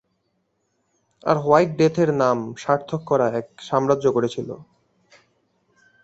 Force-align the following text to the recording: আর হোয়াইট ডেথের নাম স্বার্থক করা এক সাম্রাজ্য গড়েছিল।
আর 1.23 1.37
হোয়াইট 1.37 1.69
ডেথের 1.79 2.09
নাম 2.21 2.37
স্বার্থক 2.57 3.01
করা 3.09 3.27
এক 3.39 3.47
সাম্রাজ্য 3.67 4.05
গড়েছিল। 4.15 4.49